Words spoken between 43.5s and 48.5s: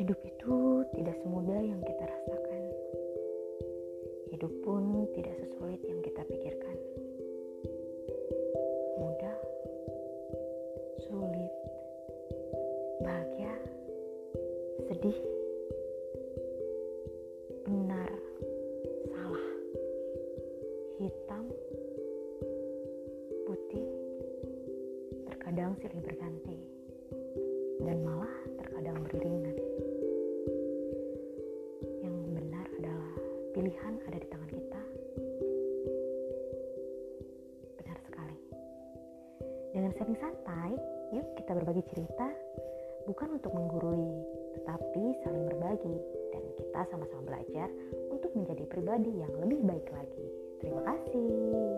menggurui, tetapi saling berbagi, dan kita sama-sama belajar untuk